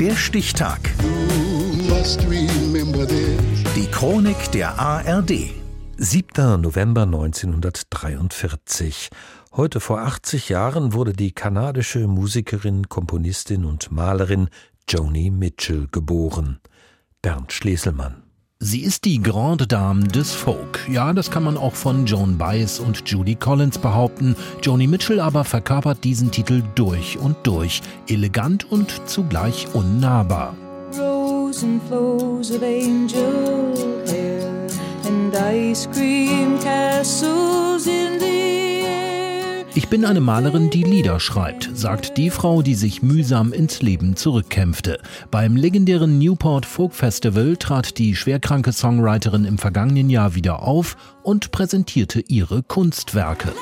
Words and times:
Der 0.00 0.14
Stichtag. 0.14 0.78
Die 3.74 3.86
Chronik 3.90 4.52
der 4.52 4.78
ARD. 4.78 5.50
7. 5.96 6.60
November 6.60 7.02
1943. 7.02 9.10
Heute 9.52 9.80
vor 9.80 10.02
80 10.02 10.50
Jahren 10.50 10.92
wurde 10.92 11.14
die 11.14 11.32
kanadische 11.32 12.06
Musikerin, 12.06 12.88
Komponistin 12.88 13.64
und 13.64 13.90
Malerin 13.90 14.50
Joni 14.88 15.30
Mitchell 15.30 15.88
geboren. 15.90 16.60
Bernd 17.20 17.52
Schleselmann. 17.52 18.27
Sie 18.60 18.80
ist 18.80 19.04
die 19.04 19.22
Grande 19.22 19.68
Dame 19.68 20.08
des 20.08 20.32
Folk. 20.32 20.80
Ja, 20.90 21.12
das 21.12 21.30
kann 21.30 21.44
man 21.44 21.56
auch 21.56 21.76
von 21.76 22.06
Joan 22.06 22.38
Baez 22.38 22.80
und 22.80 23.08
Judy 23.08 23.36
Collins 23.36 23.78
behaupten. 23.78 24.34
Joni 24.60 24.88
Mitchell 24.88 25.20
aber 25.20 25.44
verkörpert 25.44 26.02
diesen 26.02 26.32
Titel 26.32 26.64
durch 26.74 27.16
und 27.18 27.36
durch, 27.44 27.82
elegant 28.08 28.68
und 28.68 29.08
zugleich 29.08 29.68
unnahbar. 29.74 30.56
Rose 30.98 31.64
and 31.64 31.80
flows 31.86 32.50
of 32.50 32.60
angel 32.64 33.74
hair 34.08 34.66
and 35.06 35.32
ice 35.36 35.88
cream 35.92 36.58
castles 36.58 37.47
ich 39.88 39.90
bin 39.90 40.04
eine 40.04 40.20
Malerin, 40.20 40.68
die 40.68 40.82
Lieder 40.82 41.18
schreibt, 41.18 41.70
sagt 41.72 42.18
die 42.18 42.28
Frau, 42.28 42.60
die 42.60 42.74
sich 42.74 43.02
mühsam 43.02 43.54
ins 43.54 43.80
Leben 43.80 44.16
zurückkämpfte. 44.16 45.00
Beim 45.30 45.56
legendären 45.56 46.18
Newport 46.18 46.66
Folk 46.66 46.92
Festival 46.92 47.56
trat 47.56 47.96
die 47.96 48.14
schwerkranke 48.14 48.72
Songwriterin 48.74 49.46
im 49.46 49.56
vergangenen 49.56 50.10
Jahr 50.10 50.34
wieder 50.34 50.62
auf 50.62 50.98
und 51.22 51.52
präsentierte 51.52 52.20
ihre 52.20 52.62
Kunstwerke. 52.62 53.54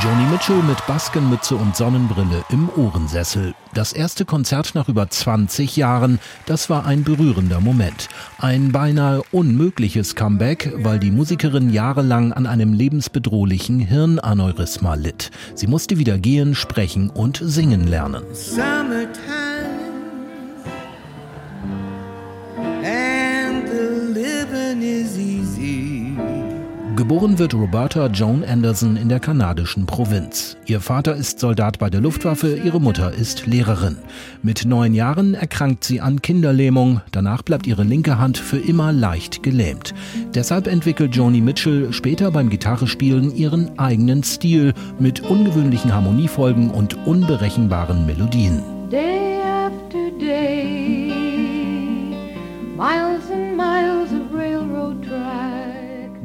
Joni 0.00 0.26
Mitchell 0.30 0.62
mit 0.62 0.86
Baskenmütze 0.86 1.56
und 1.56 1.74
Sonnenbrille 1.74 2.44
im 2.50 2.68
Ohrensessel. 2.76 3.54
Das 3.74 3.92
erste 3.92 4.24
Konzert 4.24 4.76
nach 4.76 4.88
über 4.88 5.10
20 5.10 5.76
Jahren, 5.76 6.20
das 6.46 6.70
war 6.70 6.86
ein 6.86 7.02
berührender 7.02 7.60
Moment. 7.60 8.08
Ein 8.38 8.70
beinahe 8.70 9.22
unmögliches 9.32 10.14
Comeback, 10.14 10.72
weil 10.76 11.00
die 11.00 11.10
Musikerin 11.10 11.70
jahrelang 11.70 12.32
an 12.32 12.46
einem 12.46 12.74
lebensbedrohlichen 12.74 13.80
Hirnaneurysma 13.80 14.94
litt. 14.94 15.32
Sie 15.56 15.66
musste 15.66 15.98
wieder 15.98 16.18
gehen, 16.18 16.54
sprechen 16.54 17.10
und 17.10 17.40
singen 17.42 17.88
lernen. 17.88 18.22
Summertime. 18.32 19.48
Geboren 26.98 27.38
wird 27.38 27.54
Roberta 27.54 28.08
Joan 28.08 28.42
Anderson 28.42 28.96
in 28.96 29.08
der 29.08 29.20
kanadischen 29.20 29.86
Provinz. 29.86 30.56
Ihr 30.66 30.80
Vater 30.80 31.14
ist 31.14 31.38
Soldat 31.38 31.78
bei 31.78 31.90
der 31.90 32.00
Luftwaffe, 32.00 32.56
ihre 32.56 32.80
Mutter 32.80 33.12
ist 33.12 33.46
Lehrerin. 33.46 33.98
Mit 34.42 34.64
neun 34.64 34.94
Jahren 34.94 35.34
erkrankt 35.34 35.84
sie 35.84 36.00
an 36.00 36.20
Kinderlähmung, 36.22 37.00
danach 37.12 37.42
bleibt 37.42 37.68
ihre 37.68 37.84
linke 37.84 38.18
Hand 38.18 38.36
für 38.36 38.58
immer 38.58 38.90
leicht 38.90 39.44
gelähmt. 39.44 39.94
Deshalb 40.34 40.66
entwickelt 40.66 41.14
Joni 41.14 41.40
Mitchell 41.40 41.92
später 41.92 42.32
beim 42.32 42.50
Gitarrespielen 42.50 43.32
ihren 43.32 43.78
eigenen 43.78 44.24
Stil 44.24 44.74
mit 44.98 45.20
ungewöhnlichen 45.20 45.94
Harmoniefolgen 45.94 46.68
und 46.68 47.06
unberechenbaren 47.06 48.06
Melodien. 48.06 48.60
Day 48.90 49.38
after 49.40 50.10
day, 50.18 51.12
miles 52.76 53.30
and 53.30 53.47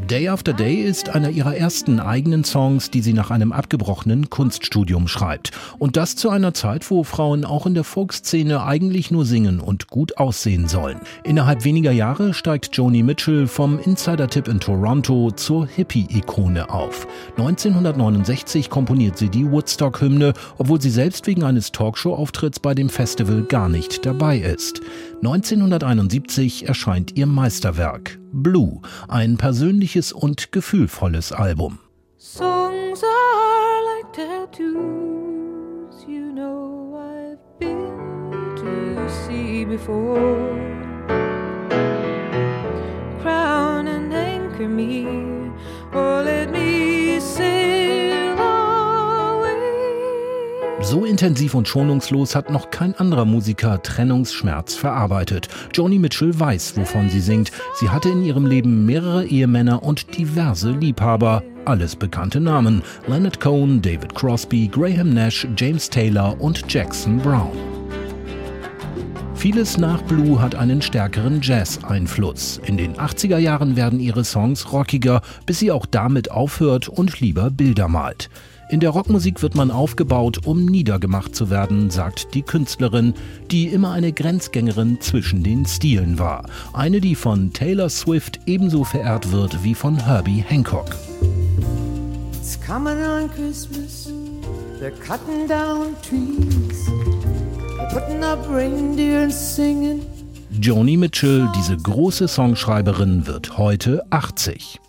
Day 0.09 0.27
After 0.27 0.51
Day 0.51 0.81
ist 0.81 1.09
einer 1.09 1.29
ihrer 1.29 1.55
ersten 1.55 2.01
eigenen 2.01 2.43
Songs, 2.43 2.91
die 2.91 3.01
sie 3.01 3.13
nach 3.13 3.31
einem 3.31 3.53
abgebrochenen 3.53 4.29
Kunststudium 4.29 5.07
schreibt. 5.07 5.51
Und 5.79 5.95
das 5.95 6.17
zu 6.17 6.29
einer 6.29 6.53
Zeit, 6.53 6.91
wo 6.91 7.03
Frauen 7.03 7.45
auch 7.45 7.65
in 7.65 7.73
der 7.73 7.85
Folkszene 7.85 8.63
eigentlich 8.65 9.11
nur 9.11 9.25
singen 9.25 9.61
und 9.61 9.87
gut 9.87 10.17
aussehen 10.17 10.67
sollen. 10.67 10.99
Innerhalb 11.23 11.63
weniger 11.63 11.91
Jahre 11.91 12.33
steigt 12.33 12.75
Joni 12.75 13.01
Mitchell 13.01 13.47
vom 13.47 13.79
Insider-Tipp 13.79 14.49
in 14.49 14.59
Toronto 14.59 15.31
zur 15.31 15.67
Hippie-Ikone 15.67 16.69
auf. 16.69 17.07
1969 17.37 18.69
komponiert 18.69 19.17
sie 19.17 19.29
die 19.29 19.49
Woodstock-Hymne, 19.49 20.33
obwohl 20.57 20.81
sie 20.81 20.89
selbst 20.89 21.27
wegen 21.27 21.43
eines 21.43 21.71
Talkshow-Auftritts 21.71 22.59
bei 22.59 22.73
dem 22.73 22.89
Festival 22.89 23.43
gar 23.43 23.69
nicht 23.69 24.05
dabei 24.05 24.37
ist. 24.39 24.81
1971 25.21 26.67
erscheint 26.67 27.15
ihr 27.15 27.25
Meisterwerk 27.25 28.19
Blue, 28.35 28.81
ein 29.07 29.37
persönliches 29.37 30.11
und 30.11 30.51
gefühlvolles 30.51 31.31
Album. 31.31 31.77
Songs 32.17 33.03
are 33.03 33.83
like 33.95 34.11
tattoos, 34.11 36.03
you 36.07 36.31
know 36.33 36.97
I've 36.97 37.37
been 37.59 38.55
to 38.55 39.07
see 39.07 39.65
before. 39.65 40.17
Crown 43.21 43.87
and 43.87 44.11
anchor 44.11 44.67
me, 44.67 45.05
or 45.93 46.23
let 46.23 46.49
me 46.49 46.62
So 50.83 51.05
intensiv 51.05 51.55
und 51.55 51.65
schonungslos 51.65 52.35
hat 52.35 52.49
noch 52.49 52.69
kein 52.69 52.93
anderer 52.95 53.23
Musiker 53.23 53.81
Trennungsschmerz 53.81 54.75
verarbeitet. 54.75 55.47
Joni 55.73 55.97
Mitchell 55.97 56.37
weiß, 56.37 56.75
wovon 56.75 57.09
sie 57.09 57.21
singt. 57.21 57.53
Sie 57.75 57.89
hatte 57.89 58.09
in 58.09 58.21
ihrem 58.21 58.45
Leben 58.45 58.85
mehrere 58.85 59.25
Ehemänner 59.25 59.81
und 59.81 60.17
diverse 60.17 60.71
Liebhaber. 60.71 61.41
Alles 61.63 61.95
bekannte 61.95 62.41
Namen. 62.41 62.83
Leonard 63.07 63.39
Cohen, 63.39 63.81
David 63.81 64.13
Crosby, 64.13 64.67
Graham 64.67 65.13
Nash, 65.13 65.47
James 65.55 65.89
Taylor 65.89 66.35
und 66.41 66.65
Jackson 66.67 67.17
Brown. 67.17 67.82
Vieles 69.43 69.77
nach 69.77 70.01
Blue 70.03 70.41
hat 70.41 70.55
einen 70.55 70.81
stärkeren 70.81 71.41
Jazz-Einfluss. 71.41 72.61
In 72.65 72.77
den 72.77 72.95
80er 72.95 73.37
Jahren 73.37 73.75
werden 73.75 73.99
ihre 73.99 74.23
Songs 74.23 74.71
rockiger, 74.71 75.21
bis 75.45 75.59
sie 75.59 75.69
auch 75.69 75.85
damit 75.85 76.31
aufhört 76.31 76.87
und 76.87 77.19
lieber 77.19 77.51
Bilder 77.51 77.89
malt. 77.89 78.29
In 78.69 78.79
der 78.79 78.91
Rockmusik 78.91 79.41
wird 79.41 79.53
man 79.53 79.69
aufgebaut, 79.69 80.47
um 80.47 80.65
niedergemacht 80.65 81.35
zu 81.35 81.49
werden, 81.49 81.89
sagt 81.89 82.33
die 82.35 82.41
Künstlerin, 82.41 83.15
die 83.51 83.67
immer 83.67 83.91
eine 83.91 84.13
Grenzgängerin 84.13 85.01
zwischen 85.01 85.43
den 85.43 85.65
Stilen 85.65 86.19
war. 86.19 86.45
Eine, 86.71 87.01
die 87.01 87.15
von 87.15 87.51
Taylor 87.51 87.89
Swift 87.89 88.39
ebenso 88.45 88.85
verehrt 88.85 89.33
wird 89.33 89.61
wie 89.61 89.75
von 89.75 90.05
Herbie 90.05 90.41
Hancock. 90.47 90.95
It's 92.31 92.57
coming 92.65 92.95
on 92.95 93.29
Christmas. 93.29 94.09
They're 94.79 94.91
cutting 95.05 95.49
down 95.49 95.97
trees. 96.01 96.87
Joni 100.59 100.97
Mitchell, 100.97 101.49
diese 101.55 101.77
große 101.77 102.27
Songschreiberin, 102.27 103.27
wird 103.27 103.57
heute 103.57 104.03
80. 104.09 104.79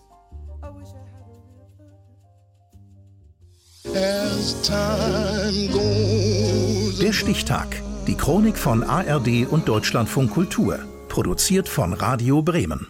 Der 7.00 7.12
Stichtag. 7.12 7.82
Die 8.06 8.14
Chronik 8.14 8.56
von 8.56 8.82
ARD 8.82 9.46
und 9.50 9.68
Deutschlandfunk 9.68 10.30
Kultur. 10.30 10.78
Produziert 11.08 11.68
von 11.68 11.92
Radio 11.92 12.42
Bremen. 12.42 12.86